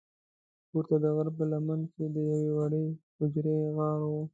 پورته 0.69 0.95
د 1.03 1.05
غره 1.15 1.31
په 1.37 1.43
لمنه 1.51 1.85
کې 1.93 2.05
د 2.15 2.17
یوې 2.31 2.51
وړې 2.57 2.85
حجرې 3.17 3.57
غار 3.75 4.01
و. 4.11 4.13